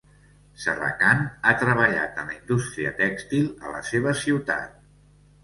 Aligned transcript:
Serracant 0.61 1.21
ha 1.49 1.53
treballat 1.63 2.17
en 2.23 2.31
la 2.33 2.39
indústria 2.39 2.95
tèxtil 3.03 3.47
a 3.69 3.77
la 3.77 3.85
seva 3.93 4.17
ciutat. 4.25 4.77